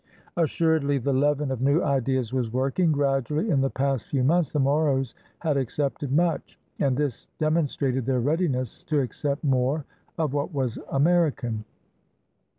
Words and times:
Assuredly 0.35 0.97
the 0.97 1.13
leaven 1.13 1.51
of 1.51 1.61
new 1.61 1.83
ideas 1.83 2.33
was 2.33 2.51
working. 2.51 2.91
Grad 2.91 3.25
ually, 3.25 3.49
in 3.51 3.61
the 3.61 3.69
past 3.69 4.07
few 4.07 4.23
months, 4.23 4.51
the 4.51 4.57
Moros 4.59 5.13
had 5.37 5.57
accepted 5.57 6.11
much; 6.11 6.57
and 6.79 6.97
this 6.97 7.27
demonstrated 7.37 8.07
their 8.07 8.19
readiness 8.19 8.83
to 8.85 8.99
accept 8.99 9.43
more, 9.43 9.85
of 10.17 10.33
what 10.33 10.51
was 10.51 10.79
American. 10.91 11.65